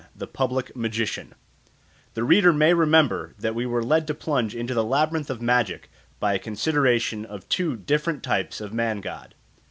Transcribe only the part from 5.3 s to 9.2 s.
magic by a consideration of two different types of man